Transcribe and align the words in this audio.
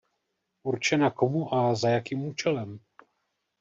Určená 0.63 1.11
komu 1.11 1.53
a 1.53 1.75
za 1.75 1.89
jakým 1.89 2.23
účelem? 2.25 2.79